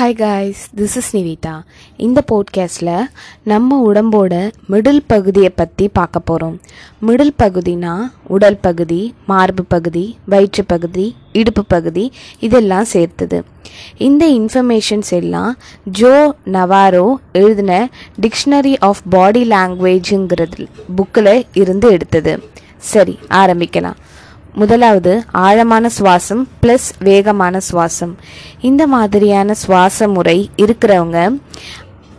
[0.00, 1.62] Hi guys this is Nivitha
[1.96, 3.06] இந்த போட்காஸ்டில்
[3.44, 6.60] நம்ம உடம்போட மிடில் பகுதியை பற்றி பார்க்க போகிறோம்
[7.06, 13.44] மிடில் பகுதினா உடல் பகுதி மார்பு பகுதி வயிற்று பகுதி இடுப்பு பகுதி இதெல்லாம் சேர்த்தது.
[13.98, 17.88] இந்த இன்ஃபர்மேஷன்ஸ் எல்லாம் ஜோ நவாரோ எழுதின
[18.20, 22.42] டிக்ஷனரி ஆஃப் பாடி லாங்குவேஜுங்கிறது புக்கில் இருந்து எடுத்தது.
[22.76, 23.94] சரி ஆரம்பிக்கலாம்.
[24.54, 28.14] முதலாவது ஆழமான சுவாசம் ப்ளஸ் வேகமான சுவாசம்.
[28.60, 31.40] இந்த மாதிரியான சுவாச முறை இருக்கிறவங்க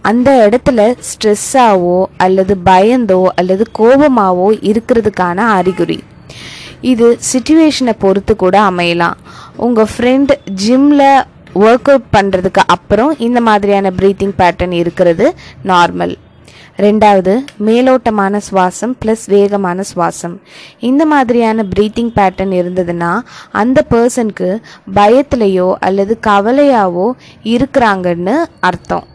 [0.01, 6.03] அந்த இடத்துல ஸ்ட்ரெஸ்ஸாவோ அல்லது பயந்தோ அல்லது கோபமாவோ இருக்கிறதுக்கான அறிகுறி.
[6.81, 9.17] இது சுச்சுவேஷனை பொறுத்து கூட அமையலாம்.
[9.55, 10.31] உங்கள் ஃப்ரெண்ட்
[10.65, 11.23] ஜிம்மில்
[11.55, 15.35] ஒர்க் அவுட் பண்ணுறதுக்கு அப்புறம் இந்த மாதிரியான ப்ரீத்திங் பேட்டர்ன் இருக்கிறது
[15.65, 16.17] நார்மல்
[16.85, 17.33] ரெண்டாவது
[17.67, 20.35] மேலோட்டமான சுவாசம் ப்ளஸ் வேகமான சுவாசம்.
[20.89, 23.11] இந்த மாதிரியான ப்ரீத்திங் பேட்டர்ன் இருந்ததுன்னா
[23.61, 24.49] அந்த பர்சனுக்கு
[24.97, 27.07] பயத்திலையோ அல்லது கவலையாவோ
[27.53, 28.35] இருக்கிறாங்கன்னு
[28.69, 29.05] அர்த்தம்.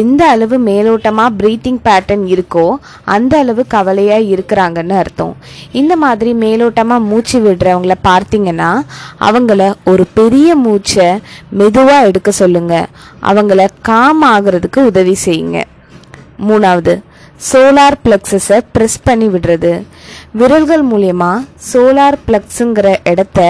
[0.00, 2.66] எந்த அளவு மேலோட்டமாக ப்ரீத்திங் பேட்டர்ன் இருக்கோ
[3.14, 5.34] அந்த அளவு கவலையாக இருக்கிறாங்கன்னு அர்த்தம்.
[5.80, 8.70] இந்த மாதிரி மேலோட்டமாக மூச்சு விடுறவங்கள பார்த்தீங்கன்னா
[9.28, 11.08] அவங்கள ஒரு பெரிய மூச்சை
[11.60, 12.88] மெதுவாக எடுக்க சொல்லுங்கள்
[13.32, 15.60] அவங்கள காம் ஆகிறதுக்கு உதவி செய்யுங்க.
[16.48, 16.94] மூணாவது
[17.48, 19.72] சோலார் பிளக்ஸஸை ப்ரெஸ் பண்ணி விடுறது.
[20.40, 21.32] விரல்கள் மூலயமா
[21.72, 23.40] சோலார் பிளக்ஸுங்கிற இடத்த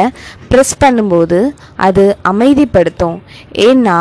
[0.51, 1.39] ப்ரெஸ் பண்ணும்போது
[1.89, 3.17] அது அமைதிப்படுத்தும்.
[3.69, 3.99] ஏன்னா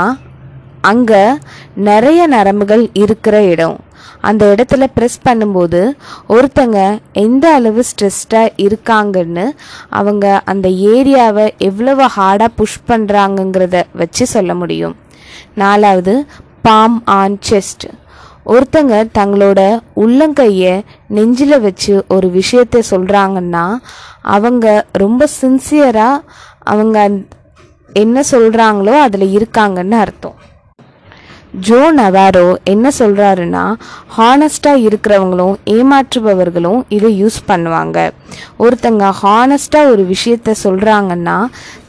[0.92, 1.24] அங்கே
[1.90, 3.78] நிறைய நரம்புகள் இருக்கிற இடம்.
[4.30, 5.82] அந்த இடத்துல ப்ரெஸ் பண்ணும்போது
[6.36, 6.80] ஒருத்தங்க
[7.24, 9.46] எந்த அளவு ஸ்ட்ரெஸ்டாக இருக்காங்கன்னு
[10.00, 14.96] அவங்க அந்த ஏரியாவை எவ்வளவு ஹார்டாக புஷ் பண்ணுறாங்கங்கிறத வச்சு சொல்ல முடியும்.
[15.64, 16.16] நாலாவது
[16.68, 17.88] பாம் ஆன் செஸ்ட்
[18.54, 19.62] ஒருத்தங்க தங்களோட
[19.96, 20.74] உள்ளங்கையை
[21.08, 23.66] நெஞ்சில் வச்சு ஒரு விஷயத்த சொல்கிறாங்கன்னா
[24.36, 24.66] அவங்க
[25.04, 26.26] ரொம்ப சின்சியராக
[26.64, 26.98] அவங்க
[27.94, 30.38] என்ன சொல்கிறாங்களோ அதில் இருக்காங்கன்னு அர்த்தம்.
[31.54, 33.64] ஜோ நவாரோ என்ன சொல்கிறாருன்னா
[34.18, 37.98] ஹானஸ்டாக இருக்கிறவங்களும் ஏமாற்றுபவர்களும் இதை யூஸ் பண்ணுவாங்க.
[38.58, 41.38] ஒருத்தங்க ஹானஸ்டாக ஒரு விஷயத்த சொல்கிறாங்கன்னா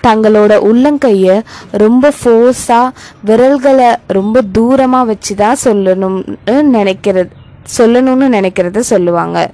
[0.06, 1.36] தங்களோட உள்ளங்கையை
[1.70, 2.94] ரொம்ப ஃபோர்ஸாக
[3.24, 7.30] விரல்களை ரொம்ப தூரமாக வச்சு தான் சொல்லணும்னு நினைக்கிறது
[7.78, 9.50] சொல்லணும்னு நினைக்கிறத சொல்லுவாங்க.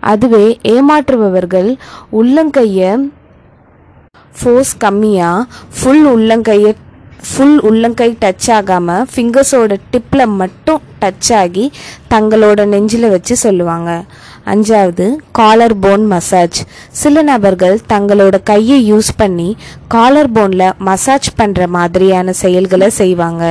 [0.00, 1.70] அதுவே ஏமாற்றுபவர்கள்
[2.12, 2.90] உள்ளங்கையை
[4.40, 5.46] ஃபோர்ஸ் கம்மியாக
[5.78, 6.72] ஃபுல் உள்ளங்கையை
[7.26, 11.64] ஃபுல் உள்ளங்கை டச் ஆகாமல் ஃபிங்கர்ஸோட டிப்பில் மட்டும் டச் ஆகி
[12.10, 14.04] தங்களோட நெஞ்சில் வச்சு சொல்லுவாங்க.
[14.52, 15.06] அஞ்சாவது
[15.38, 16.58] காலர் போன் மசாஜ்
[17.00, 19.48] சில நபர்கள் தங்களோட கையை யூஸ் பண்ணி
[19.94, 23.44] காலர் போனில் மசாஜ் பண்ணுற மாதிரியான செயல்களை செய்வாங்க.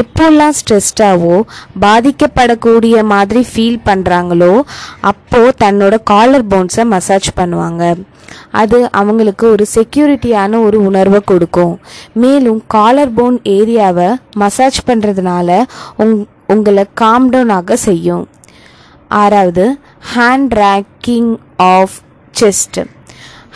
[0.00, 1.36] எப்போல்லாம் ஸ்ட்ரெஸ்டாவோ
[1.84, 4.54] பாதிக்கப்படக்கூடிய மாதிரி ஃபீல் பண்ணுறாங்களோ
[5.12, 7.82] அப்போது தன்னோட காலர் போன்ஸை மசாஜ் பண்ணுவாங்க.
[8.60, 11.74] அது அவங்களுக்கு ஒரு செக்யூரிட்டியான ஒரு உணர்வை கொடுக்கும்.
[12.22, 14.10] மேலும் காலர் போன் ஏரியாவை
[14.42, 15.48] மசாஜ் பண்ணுறதுனால
[16.04, 16.14] உங்
[16.54, 18.24] உங்களை காம் டவுன் ஆக செய்யும்.
[19.22, 19.64] ஆறாவது
[20.16, 21.92] hand raking of
[22.40, 22.84] chest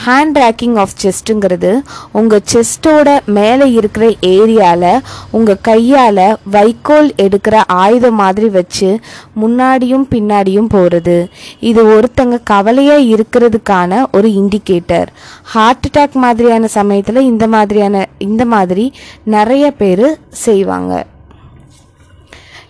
[0.06, 8.48] hand raking of செஸ்ட்டுங்கிறது உங்கள் செஸ்ட்டோட மேலே இருக்கிற ஏரியாவில் உங்கள் கையால் வைக்கோல் எடுக்கிற ஆயுதம் மாதிரி
[8.48, 9.00] வச்சு
[9.42, 11.28] முன்னாடியும் பின்னாடியும் போகிறது
[11.60, 15.06] இது ஒருத்தங்க கவலையாக இருக்கிறதுக்கான ஒரு இண்டிகேட்டர்
[15.42, 18.92] ஹார்ட் அட்டாக் மாதிரியான சமயத்தில் இந்த மாதிரியான இந்த மாதிரி
[19.24, 21.06] நிறைய பேர் செய்வாங்க.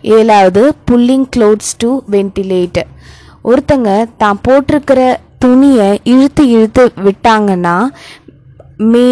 [0.01, 2.83] ஏழாவது புல்லிங் க்ளோத்ஸ் டு வென்டிலேட்
[3.47, 5.01] ஒருத்தங்க தான் போட்டிருக்கிற
[5.39, 7.77] துணியை இழுத்து இழுத்து விட்டாங்கன்னா
[8.93, 9.09] மே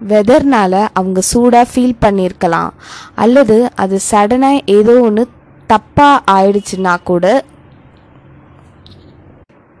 [0.00, 2.72] வெதர்னால அவங்க சூடாக ஃபீல் பண்ணியிருக்கலாம்
[3.14, 5.22] அல்லது அது சடனாக ஏதோ ஒன்று
[5.70, 7.26] தப்பாக ஆயிடுச்சுன்னா கூட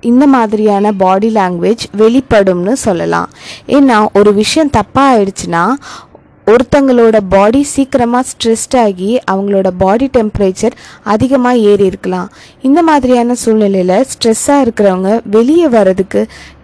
[0.02, 3.28] இந்த மாதிரியான பாடி லாங்குவேஜ் வெளிப்படும்னு சொல்லலாம்.
[3.66, 5.62] ஏன்னா ஒரு விஷயம் தப்பாக ஆயிடுச்சுன்னா
[6.50, 10.74] ஒருத்தங்களோட பாடி சீக்கிரமாக ஸ்ட்ரெஸ்ட் ஆகி அவங்களோட பாடி டெம்பரேச்சர்
[11.14, 12.28] அதிகமாக ஏறி இருக்கலாம்.
[12.68, 16.22] இந்த மாதிரியான சூழ்நிலையில் ஸ்ட்ரெஸ்ஸாக இருக்கிறவங்க வெளியே வர்றதுக்கு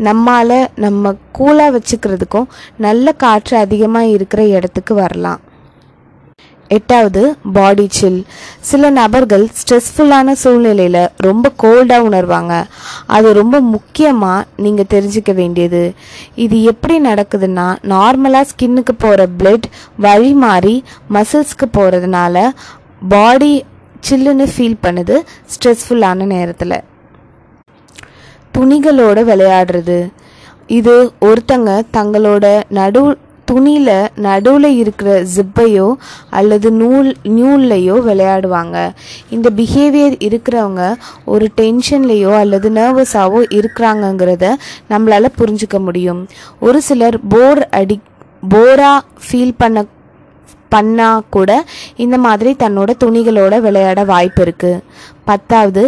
[0.09, 2.51] நம்மால் நம்ம கூலாக வச்சுக்கிறதுக்கும்
[2.87, 5.43] நல்ல காற்று அதிகமாக இருக்கிற இடத்துக்கு வரலாம்.
[6.77, 7.23] எட்டாவது
[7.57, 8.19] பாடி சில்
[8.71, 12.55] சில நபர்கள் ஸ்ட்ரெஸ்ஃபுல்லான சூழ்நிலையில் ரொம்ப கோல்டாக உணர்வாங்க.
[13.17, 15.83] அது ரொம்ப முக்கியமாக நீங்கள் தெரிஞ்சுக்க வேண்டியது.
[16.45, 19.69] இது எப்படி நடக்குதுன்னா நார்மலாக ஸ்கின்னுக்கு போகிற பிளட்
[20.07, 20.77] வழி மாறி
[21.17, 22.47] மசில்ஸ்க்கு போகிறதுனால
[23.15, 23.53] பாடி
[24.09, 25.17] சில்லுன்னு ஃபீல் பண்ணுது
[25.55, 26.79] ஸ்ட்ரெஸ்ஃபுல்லான நேரத்தில்.
[28.57, 30.01] துணிகளோடு விளையாடுறது.
[30.79, 30.95] இது
[31.29, 32.47] ஒருத்தங்க தங்களோட
[32.79, 33.03] நடு
[33.53, 33.95] துணியில்
[34.27, 35.89] நடுவில் இருக்கிற ஜிப்பையோ
[36.39, 38.77] அல்லது நூல் நியூல்லையோ விளையாடுவாங்க.
[39.37, 40.85] இந்த பிஹேவியர் இருக்கிறவங்க
[41.33, 44.55] ஒரு டென்ஷன்லேயோ அல்லது நர்வஸாவோ இருக்கிறாங்கங்கிறத
[44.93, 46.23] நம்மளால் புரிஞ்சுக்க முடியும்.
[46.67, 47.99] ஒரு சிலர் போர் அடி
[48.55, 49.85] போராக ஃபீல் பண்ண
[50.75, 51.51] பண்ணா கூட
[52.05, 54.71] இந்த மாதிரி தன்னோட துணிகளோட விளையாட வாய்ப்பு இருக்கு.
[55.29, 55.83] பத்தாவது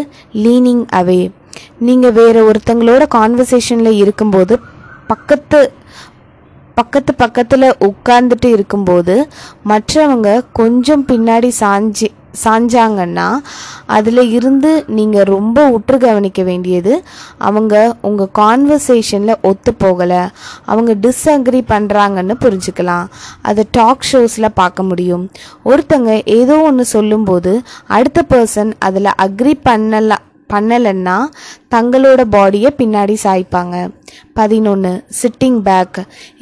[0.44, 1.22] லீனிங் அவே
[1.86, 4.54] நீங்கள் வேற ஒருத்தங்களோட கான்வர்சேஷனில் இருக்கும்போது
[5.12, 5.60] பக்கத்து
[6.74, 9.28] பக்கத்து பக்கத்தில் உட்கார்ந்துட்டு இருக்கும்போது
[9.68, 12.10] மற்றவங்க கொஞ்சம் பின்னாடி சாஞ்சி
[12.44, 13.26] சாஞ்சாங்கன்னா
[13.86, 17.02] அதில் இருந்து நீங்கள் ரொம்ப உற்று கவனிக்க வேண்டியது
[17.38, 20.22] அவங்க உங்கள் கான்வர்சேஷனில் ஒத்து போகலை.
[20.64, 23.06] அவங்க டிஸ்அக்ரி பண்ணுறாங்கன்னு புரிஞ்சுக்கலாம்.
[23.42, 25.24] அதை டாக் ஷோஸில் பார்க்க முடியும்.
[25.64, 27.54] ஒருத்தங்க ஏதோ ஒன்று சொல்லும்போது
[27.86, 30.24] அடுத்த பர்சன் அதில் அக்ரி பண்ணலாம்
[30.54, 31.18] பண்ணலைன்னா
[31.74, 33.76] தங்களோட பாடியை பின்னாடி சாய்ப்பாங்க.
[34.38, 35.98] பதினொன்று சிட்டிங் பேக்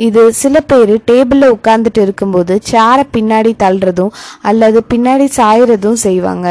[0.06, 6.48] இது சில பேர் டேபிளில் உட்காந்துட்டு இருக்கும்போது சேரை பின்னாடி தள்ளுறதும் அல்லது பின்னாடி சாயறதும் செய்வாங்க.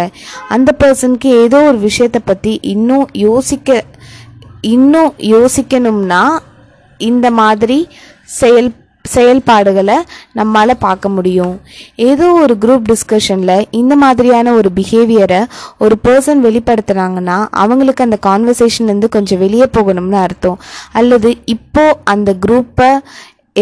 [0.50, 3.84] அந்த பர்சனுக்கு ஏதோ ஒரு விஷயத்தை பற்றி இன்னும் யோசிக்க
[4.76, 6.24] இன்னும் யோசிக்கணும்னா
[6.98, 7.78] இந்த மாதிரி
[8.40, 8.70] செயல்
[9.06, 9.98] செயல்பாடுகளை
[10.40, 11.56] நம்மளால் பார்க்க முடியும்.
[12.10, 15.42] ஏதோ ஒரு குரூப் டிஸ்கஷனில் இந்த மாதிரியான ஒரு பிஹேவியரை
[15.84, 20.60] ஒரு பர்சன் வெளிப்படுத்துனாங்கன்னா அவங்களுக்கு அந்த கான்வர்சேஷன்லேருந்து கொஞ்சம் வெளியே போகணும்னு அர்த்தம்.
[20.92, 22.92] அல்லது இப்போ அந்த குரூப்பை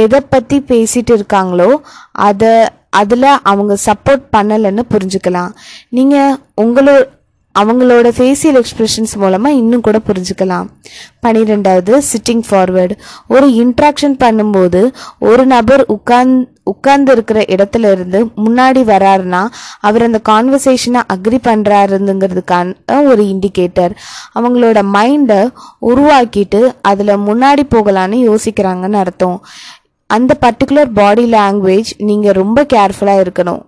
[0.04, 1.70] எதை பற்றி பேசிகிட்டு இருக்காங்களோ
[2.12, 2.52] அதை
[2.90, 5.52] அதில் அவங்க சப்போர்ட் பண்ணலைன்னு புரிஞ்சுக்கலாம்.
[5.98, 6.96] நீங்கள் உங்களோ
[7.56, 10.68] அவங்களோட ஃபேஷியல் எக்ஸ்பிரஷன்ஸ் மூலமாக இன்னும் கூட புரிஞ்சுக்கலாம்.
[11.20, 12.96] பனிரெண்டாவது சிட்டிங் ஃபார்வர்டு
[13.28, 14.82] ஒரு இன்ட்ராக்ஷன் பண்ணும்போது
[15.20, 19.42] ஒரு நபர் உட்கார்ந் உட்கார்ந்து இருக்கிற இடத்துல இருந்து முன்னாடி வராருன்னா
[19.80, 23.96] அவர் அந்த கான்வர்சேஷனை அக்ரி பண்ணுறாருங்கிறதுக்கான ஒரு இண்டிகேட்டர்
[24.36, 25.42] அவங்களோட மைண்டை
[25.82, 29.42] உருவாக்கிட்டு அதில் முன்னாடி போகலான்னு யோசிக்கிறாங்கன்னு அர்த்தம்.
[30.08, 33.62] அந்த பர்டிகுலர் பாடி லாங்குவேஜ் நீங்கள் ரொம்ப கேர்ஃபுல்லாக இருக்கணும்.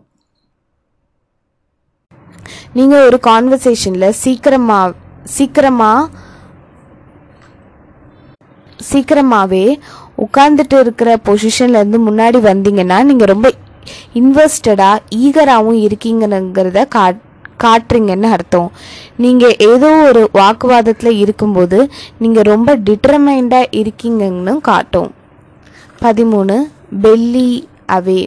[2.78, 4.96] நீங்கள் ஒரு கான்வர்சேஷனில் சீக்கிரமாக
[5.38, 6.10] சீக்கிரமாக
[8.90, 9.66] சீக்கிரமாகவே
[10.26, 13.50] உட்கார்ந்துட்டு இருக்கிற பொசிஷன்லேருந்து முன்னாடி வந்தீங்கன்னா நீங்கள் ரொம்ப
[14.20, 17.20] இன்வெஸ்டடாக ஈகராகவும் இருக்கீங்கிறத காட்
[17.64, 18.70] காட்டுறீங்கன்னு அர்த்தம்.
[19.24, 21.80] நீங்கள் ஏதோ ஒரு வாக்குவாதத்தில் இருக்கும்போது
[22.22, 25.10] நீங்கள் ரொம்ப டிட்டர்மைண்டாக இருக்கீங்கன்னு காட்டும்.
[26.04, 26.56] பதிமூணு
[27.04, 27.50] பெல்லி
[27.98, 28.22] அவே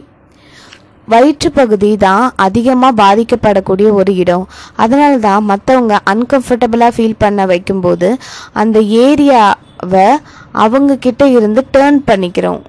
[1.13, 4.45] வயிற்று பகுதி தான் அதிகமாக பாதிக்கப்படக்கூடிய ஒரு இடம்.
[4.83, 8.09] அதனால தான் மற்றவங்க அன்கம்ஃபர்டபுளாக ஃபீல் பண்ண வைக்கும்போது
[8.61, 10.07] அந்த ஏரியாவை
[10.65, 12.63] அவங்க கிட்ட இருந்து டேர்ன் பண்ணிக்கிறோம்.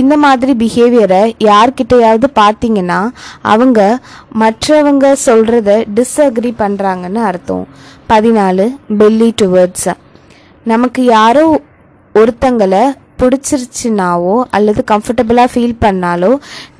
[0.00, 3.00] இந்த மாதிரி பிஹேவியரை யார்கிட்டையாவது பார்த்தீங்கன்னா
[3.52, 3.80] அவங்க
[4.42, 7.66] மற்றவங்க சொல்கிறத டிஸ்அக்ரி பண்ணுறாங்கன்னு அர்த்தம்.
[8.12, 8.64] பதினாலு
[9.00, 9.90] பெல்லி டுவர்ட்ஸ்
[10.72, 11.44] நமக்கு யாரோ
[12.14, 12.82] ஒருத்தங்களை
[13.20, 16.30] பிடிச்சிருச்சுனாவோ அல்லது கம்ஃபர்டபுளாக ஃபீல் பண்ணாலோ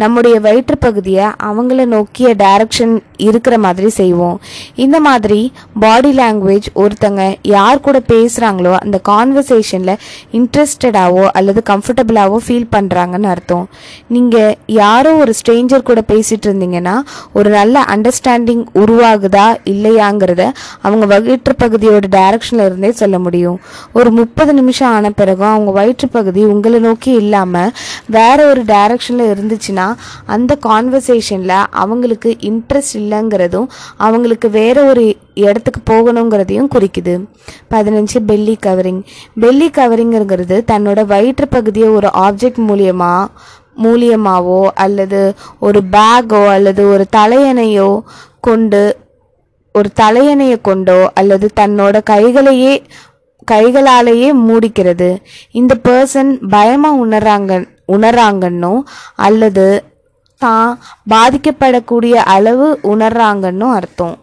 [0.03, 2.95] நம்முடைய வயிற்று பகுதியை அவங்கள நோக்கிய டைரக்ஷன்
[3.27, 4.39] இருக்கிற மாதிரி செய்வோம்.
[4.85, 5.41] இந்த மாதிரி
[5.85, 7.23] பாடி லாங்குவேஜ் ஒருத்தங்க
[7.55, 10.01] யார் கூட பேசுகிறாங்களோ அந்த கான்வர்சேஷனில்
[10.39, 13.67] இன்ட்ரெஸ்டடாவோ அல்லது கம்ஃபர்டபுளாவோ ஃபீல் பண்ணுறாங்கன்னு அர்த்தம்.
[14.15, 16.97] நீங்கள் யாரோ ஒரு ஸ்ட்ரேஞ்சர் கூட பேசிகிட்டு இருந்தீங்கன்னா
[17.39, 20.43] ஒரு நல்ல அண்டர்ஸ்டாண்டிங் உருவாகுதா இல்லையாங்கிறத
[20.87, 23.59] அவங்க வயிற்று பகுதியோட டைரக்ஷனில் இருந்தே சொல்ல முடியும்.
[23.99, 27.73] ஒரு முப்பது நிமிஷம் ஆன பிறகும் அவங்க வயிற்று பகுதி உங்களை நோக்கி இல்லாமல்
[28.07, 29.95] வேற ஒரு டைரக்ஷனில் இருந்துச்சுன்னா
[30.27, 33.67] அந்த கான்வர்சேஷனில் அவங்களுக்கு இன்ட்ரெஸ்ட் இல்லைங்கிறதும்
[33.97, 37.15] அவங்களுக்கு வேற ஒரு இடத்துக்கு போகணுங்கிறதையும் குறிக்குது.
[37.71, 39.03] பதினஞ்சு பெல்லி கவரிங்
[39.41, 43.27] பெல்லி கவரிங்கிறது தன்னோட வயிற்று பகுதியை ஒரு ஆப்ஜெக்ட் மூலியமாக
[43.83, 48.01] மூலியமாவோ அல்லது ஒரு பேக்கோ அல்லது ஒரு தலையணையோ
[48.41, 48.97] கொண்டு
[49.73, 52.83] ஒரு தலையணையை கொண்டோ அல்லது தன்னோட கைகளையே
[53.53, 55.11] கைகளாலேயே மூடிக்கிறது.
[55.61, 57.53] இந்த பர்சன் பயமாக உணர்றாங்க
[57.97, 58.75] உணர்றாங்கன்னோ
[59.27, 59.67] அல்லது
[60.43, 60.71] தான்
[61.13, 64.17] பாதிக்கப்படக்கூடிய அளவு உணர்றாங்கன்னு அர்த்தம்.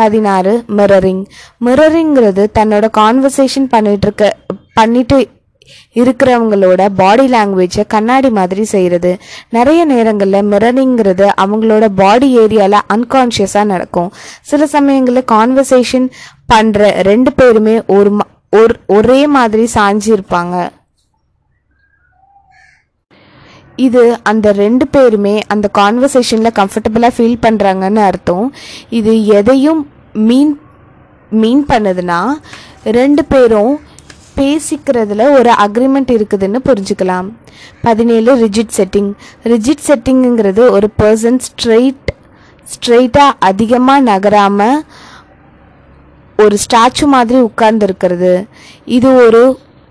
[0.00, 1.22] பதினாறு மிரரிங்
[1.66, 4.26] மிரரிங்கிறது தன்னோட கான்வர்சேஷன் பண்ணிட்டு இருக்க
[4.78, 5.18] பண்ணிட்டு
[6.00, 9.10] இருக்கிறவங்களோட பாடி லாங்குவேஜை கண்ணாடி மாதிரி செய்கிறது
[9.56, 14.10] நிறைய நேரங்களில் மிரரிங்கிறது அவங்களோட பாடி ஏரியாவில் அன்கான்ஷியஸாக நடக்கும்.
[14.50, 16.08] சில சமயங்களில் கான்வர்சேஷன்
[16.52, 18.12] பண்ணுற ரெண்டு பேருமே ஒரு
[18.52, 20.56] ஒரு ஒரே மாதிரி சாஞ்சிருப்பாங்க
[23.86, 28.46] இது அந்த ரெண்டு பேருமே அந்த கான்வர்சேஷனில் கம்ஃபர்டபுளாக ஃபீல் பண்ணுறாங்கன்னு அர்த்தம்.
[28.98, 29.80] இது எதையும்
[30.28, 30.52] மீன்
[31.42, 32.20] மீன் பண்ணுதுன்னா
[32.98, 33.72] ரெண்டு பேரும்
[34.38, 37.28] பேசிக்கிறதுல ஒரு அக்ரிமெண்ட் இருக்குதுன்னு புரிஞ்சுக்கலாம்.
[37.86, 39.10] பதினேழு ரிஜிட் செட்டிங்
[39.52, 42.10] ரிஜிட் செட்டிங்குங்கிறது ஒரு பர்சன் ஸ்ட்ரெயிட்
[42.74, 44.78] ஸ்ட்ரெயிட்டாக அதிகமாக நகராமல்
[46.42, 48.32] ஒரு ஸ்டாச்சு மாதிரி உட்கார்ந்து இருக்கிறது
[48.88, 49.42] இது ஒரு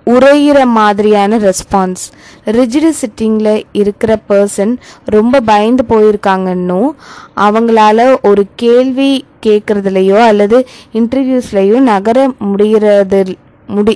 [0.08, 2.04] உரையிற மாதிரியான ரெஸ்பான்ஸ்.
[2.46, 4.74] ரிஜிடு சிட்டிங்கில் இருக்கிற பர்சன்
[5.06, 6.90] ரொம்ப பயந்து போயிருக்காங்கன்னும்
[7.36, 9.12] அவங்களால ஒரு கேள்வி
[9.46, 10.58] கேட்குறதுலையோ அல்லது
[10.94, 13.22] இன்டர்வியூஸ்லையோ நகர முடிகிறது
[13.68, 13.96] முடி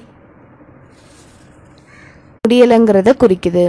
[2.46, 3.66] முடியலைங்கிறத குறிக்குது.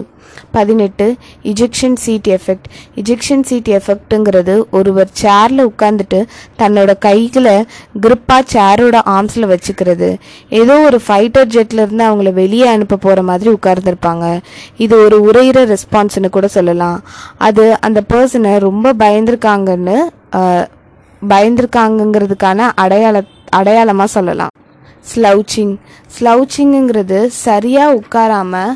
[0.57, 1.05] பதினெட்டு
[1.51, 2.67] ejection seat effect
[3.01, 6.19] ejection seat எஃபெக்ட்டுங்கிறது ஒருவர் சேரில் உட்காந்துட்டு
[6.61, 7.55] தன்னோட கைகளை
[8.05, 10.09] கிரிப்பாக சேரோட ஆர்ம்ஸில் வச்சுக்கிறது.
[10.61, 14.27] ஏதோ ஒரு ஃபைட்டர் ஜெட்லேருந்து அவங்கள வெளியே அனுப்ப போகிற மாதிரி உட்கார்ந்துருப்பாங்க.
[14.87, 16.99] இது ஒரு உரையிற ரெஸ்பான்ஸ்னு கூட சொல்லலாம்.
[17.49, 19.99] அது அந்த பர்சனை ரொம்ப பயந்துருக்காங்கன்னு
[21.23, 23.17] பயந்துருக்காங்கங்கிறதுக்கான அடையாள
[23.59, 24.53] அடையாளமாக சொல்லலாம்.
[25.13, 25.75] ஸ்லவுச்சிங்
[26.17, 28.75] ஸ்லவுச்சிங்குங்கிறது சரியாக உட்காராமல்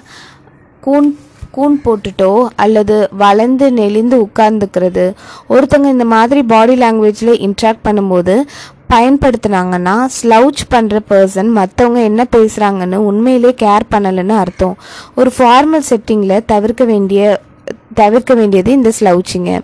[0.80, 1.10] கூன்
[1.50, 5.04] கூன் போட்டுட்டோ அல்லது வளைந்து நெளிந்து உட்கார்ந்துக்கிறது.
[5.48, 8.34] ஒருத்தங்க இந்த மாதிரி பாடி லாங்குவேஜில் இன்ட்ராக்ட் பண்ணும்போது
[8.88, 14.76] பயன்படுத்துனாங்கன்னா ஸ்லவுச் பண்ணுற பர்சன் மற்றவங்க என்ன பேசுகிறாங்கன்னு உண்மையிலே கேர் பண்ணலைன்னு அர்த்தம்.
[15.14, 17.40] ஒரு ஃபார்மல் செட்டிங்கில் தவிர்க்க வேண்டிய
[17.94, 19.60] தவிர்க்க வேண்டியது இந்த ஸ்லவுச்சிங்க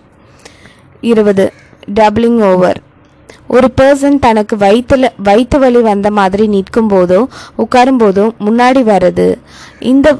[1.01, 1.53] இருபது
[1.95, 2.79] டபுளிங் ஓவர்
[3.47, 7.19] ஒரு பர்சன் தனக்கு வயிற்றுல வயிற்று வலி வந்த மாதிரி நிற்கும் போதோ
[7.57, 9.27] உட்காரும் போதோ முன்னாடி வர்றது
[9.91, 10.17] இந்த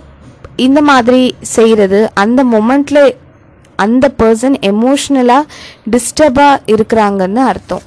[0.56, 3.16] இந்த மாதிரி செய்கிறது அந்த மொமெண்ட்டில்
[3.76, 5.50] அந்த பர்சன் எமோஷ்னலாக
[5.92, 7.84] டிஸ்டர்பாக இருக்கிறாங்கன்னு அர்த்தம்.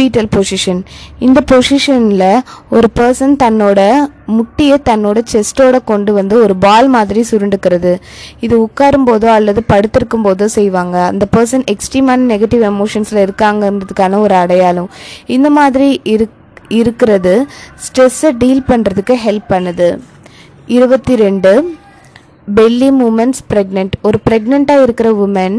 [0.00, 0.78] ஃபீட்டல் பொசிஷன்
[1.18, 3.80] இந்த பொசிஷனில் ஒரு பர்சன் தன்னோட
[4.26, 7.92] முட்டியை தன்னோட செஸ்டோட கொண்டு வந்து ஒரு பால் மாதிரி சுருண்டுக்கிறது.
[8.40, 10.96] இது உட்காரும் போதோ அல்லது படுத்திருக்கும் போதோ செய்வாங்க.
[11.04, 14.90] அந்த பர்சன் எக்ஸ்ட்ரீமான நெகட்டிவ் எமோஷன்ஸில் இருக்காங்கன்றதுக்கான ஒரு அடையாளம்.
[15.26, 16.28] இந்த மாதிரி இரு
[16.68, 17.46] இருக்கிறது
[17.84, 19.98] ஸ்ட்ரெஸ்ஸை டீல் பண்ணுறதுக்கு ஹெல்ப் பண்ணுது.
[20.66, 21.78] இருபத்தி ரெண்டு
[22.54, 25.58] பெல்லி மூமெண்ட்ஸ் ப்ரெக்னென்ட் ஒரு ப்ரெக்னெண்ட்டாக இருக்கிற உமன்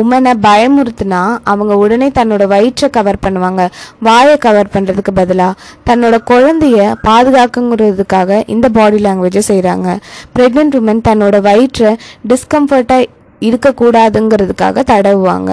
[0.00, 1.22] உமனை பயமுறுத்துனா
[1.52, 3.62] அவங்க உடனே தன்னோட வயிற்றை கவர் பண்ணுவாங்க.
[4.06, 5.58] வாயை கவர் பண்ணுறதுக்கு பதிலாக
[5.88, 9.88] தன்னோட குழந்தைய பாதுகாக்குங்கிறதுக்காக இந்த பாடி லாங்குவேஜை செய்கிறாங்க
[10.36, 11.92] ப்ரெக்னென்ட் உமன் தன்னோட வயிற்றை
[12.32, 13.10] டிஸ்கம்ஃபர்ட்டாக
[13.48, 15.52] இருக்கக்கூடாதுங்கிறதுக்காக தடவுவாங்க.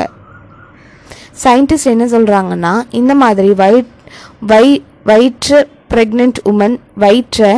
[1.44, 3.92] சயின்டிஸ்ட் என்ன சொல்கிறாங்கன்னா இந்த மாதிரி வயிற்
[4.52, 4.66] வை
[5.10, 5.60] வயிற்று
[5.92, 7.52] ப்ரெக்னென்ட் உமன் வயிற்றை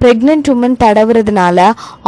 [0.00, 1.58] ப்ரெக்னென்ட் உமன் தடவுறதுனால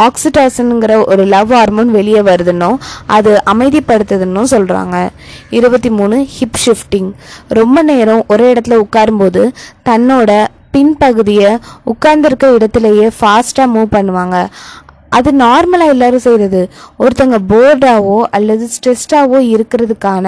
[0.06, 2.78] ஆக்சிடாசனுங்கிற ஒரு லவ் ஹார்மோன் வெளியே வருதுன்னும்
[3.16, 4.96] அது அமைதிப்படுத்துதுன்னும் சொல்கிறாங்க
[5.50, 7.10] இருபத்தி மூணு ஹிப் ஷிஃப்டிங்
[7.60, 9.44] ரொம்ப நேரம் ஒரே இடத்துல உட்காரும்போது
[9.90, 10.30] தன்னோட
[10.74, 11.50] பின்பகுதியை
[11.90, 14.36] உட்கார்ந்துருக்க இடத்துலையே ஃபாஸ்ட்டாக மூவ் பண்ணுவாங்க.
[15.18, 16.60] அது நார்மலாக எல்லாரும் செய்கிறது
[16.98, 20.26] ஒருத்தங்க போர்டாவோ அல்லது ஸ்ட்ரெஸ்டாவோ இருக்கிறதுக்கான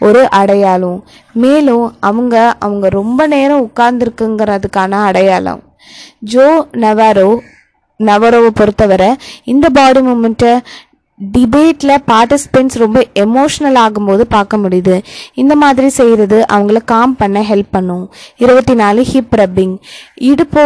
[0.00, 0.98] ஒரு அடையாளம்.
[1.44, 2.34] மேலும் அவங்க
[2.66, 5.60] அவங்க ரொம்ப நேரம் உட்கார்ந்துருக்குங்கிறதுக்கான அடையாளம்.
[6.32, 6.48] ஜோ
[6.84, 7.28] நவாரோ
[8.00, 9.10] நவரோவை பொறுத்தவரை
[9.52, 10.52] இந்த பாடி மூமெண்ட்டை
[11.32, 14.94] டிபேட்டில் பார்ட்டிசிபெண்ட்ஸ் ரொம்ப எமோஷ்னல் ஆகும்போது பார்க்க முடியுது.
[15.42, 18.06] இந்த மாதிரி செய்கிறது அவங்கள காம் பண்ண ஹெல்ப் பண்ணும்.
[18.44, 19.76] இருபத்தி நாலு ஹிப் ரப்பிங்
[20.30, 20.64] இடுப்போ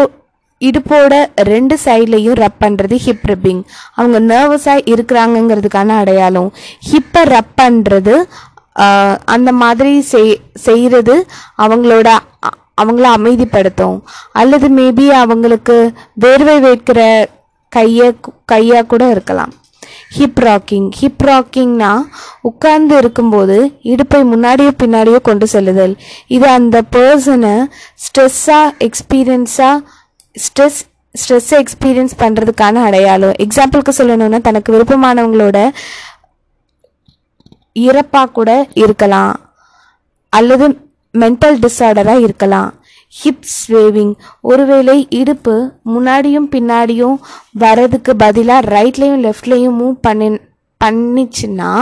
[0.67, 1.12] இடுப்போட
[1.50, 3.62] ரெண்டு சைட்லையும் ரப் பண்ணுறது ஹிப் ரிப்பிங்
[3.99, 6.50] அவங்க நர்வஸாக இருக்கிறாங்கங்கிறதுக்கான அடையாளம்.
[6.91, 8.17] ஹிப்பை ரப் பண்ணுறது
[9.35, 10.35] அந்த மாதிரி செய்
[10.67, 11.15] செய்கிறது
[11.65, 12.09] அவங்களோட
[12.83, 13.97] அவங்கள அமைதிப்படுத்தும்.
[14.41, 15.77] அல்லது மேபி அவங்களுக்கு
[16.25, 17.00] வேர்வை வைக்கிற
[17.73, 18.09] கையை
[18.53, 19.53] கையாக கூட இருக்கலாம்.
[20.17, 21.91] ஹிப் ராக்கிங் ஹிப் ராக்கிங்னா
[22.49, 23.57] உட்கார்ந்து இருக்கும்போது
[23.93, 25.95] இடுப்பை முன்னாடியோ பின்னாடியோ கொண்டு செல்லுதல்.
[26.37, 27.55] இது அந்த பர்சனை
[28.05, 29.85] ஸ்ட்ரெஸ்ஸாக எக்ஸ்பீரியன்ஸாக
[30.35, 30.80] ஸ்ட்ரெஸ்
[31.18, 33.32] ஸ்ட்ரெஸ்ஸை எக்ஸ்பீரியன்ஸ் பண்ணுறதுக்கான அடையாளம்.
[33.32, 35.70] எக்ஸாம்பிளுக்கு சொல்லணும்னா தனக்கு விருப்பமானவங்களோட
[37.73, 39.40] இறப்பாக கூட இருக்கலாம்.
[40.28, 40.68] அல்லது
[41.18, 42.75] மென்டல் டிஸார்டராக இருக்கலாம்.
[43.08, 47.16] ஹிப் ஸ்வேவிங் ஒருவேளை இடுப்பு முன்னாடியும் பின்னாடியும்
[47.58, 50.38] வரதுக்கு பதிலாக ரைட்லேயும் லெஃப்ட்லேயும் மூவ் பண்ணி
[50.85, 51.73] பண்ணிச்சுன்னா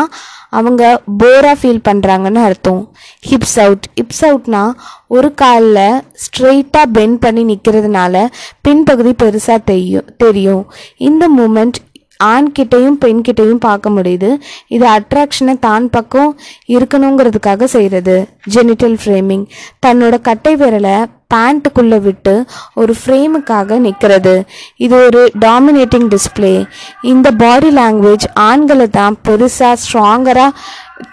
[0.50, 0.82] அவங்க
[1.18, 2.82] போராக ஃபீல் பண்ணுறாங்கன்னு அர்த்தம்.
[3.30, 4.62] ஹிப்ஸ் அவுட் ஹிப்ஸ் அவுட்னா
[5.08, 8.26] ஒரு காலில் ஸ்ட்ரெயிட்டாக பெண்ட் பண்ணி நிற்கிறதுனால
[8.68, 10.64] பின்பகுதி பெருசாக தெரியும் தெரியும்.
[10.96, 11.78] இந்த மூமெண்ட்
[12.24, 14.30] ஆண்கிட்டையும் பெண்கிட்டையும் பார்க்க முடியுது.
[14.68, 16.30] இது அட்ராக்ஷனை தான் பக்கம்
[16.68, 18.16] இருக்கணுங்கிறதுக்காக செய்கிறது
[18.54, 19.44] ஜெனிட்டல் ஃப்ரேமிங்
[19.86, 20.96] தன்னோட கட்டை விரலை
[21.34, 22.34] பேண்ட்டுக்குள்ளே விட்டு
[22.74, 24.34] ஒரு ஃப்ரேமுக்காக நிற்கிறது
[24.76, 26.54] இது ஒரு டாமினேட்டிங் டிஸ்ப்ளே
[27.02, 30.52] இந்த பாடி லாங்குவேஜ் ஆண்களை தான் பெருசாக ஸ்ட்ராங்கராக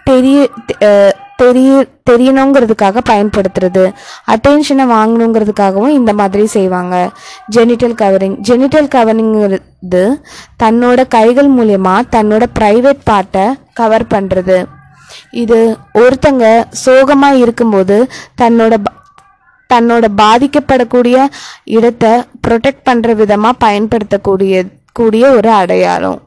[0.03, 0.37] தெரிய
[1.43, 1.71] தெரிய
[2.09, 3.83] தெரியணுங்கிறதுக்காக பயன்படுத்துறது.
[4.33, 6.95] அட்டென்ஷனை வாங்கணுங்கிறதுக்காகவும் இந்த மாதிரி செய்வாங்க.
[7.57, 10.03] ஜெனிட்டல் கவரிங் ஜெனிட்டல் கவரிங்கிறது
[10.63, 13.45] தன்னோட கைகள் மூலயமா தன்னோட ப்ரைவேட் பார்ட்டை
[13.79, 14.57] கவர் பண்ணுறது
[15.43, 15.57] இது
[16.01, 16.45] ஒருத்தங்க
[16.83, 17.97] சோகமாக இருக்கும்போது
[18.41, 18.73] தன்னோட
[19.69, 21.17] தன்னோட பாதிக்கப்படக்கூடிய
[21.75, 22.11] இடத்தை
[22.45, 24.63] ப்ரொடெக்ட் பண்ணுற விதமாக பயன்படுத்தக்கூடிய
[24.99, 26.19] கூடிய ஒரு அடையாளம்.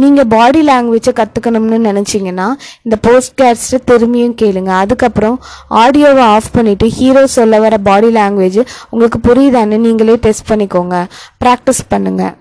[0.00, 2.46] நீங்கள் பாடி லாங்குவேஜை கற்றுக்கணும்னு நினச்சிங்கன்னா
[2.82, 4.72] இந்த போஸ்ட்காஸ்ட்டை திரும்பியும் கேளுங்க.
[4.82, 5.36] அதுக்கப்புறம்
[5.70, 11.04] ஆடியோவை ஆஃப் பண்ணிவிட்டு ஹீரோ சொல்ல வர பாடி லாங்குவேஜ் உங்களுக்கு புரியுதான்னு நீங்களே டெஸ்ட் பண்ணிக்கோங்க.
[11.44, 12.34] ப்ராக்டிஸ் பண்ணுங்கள்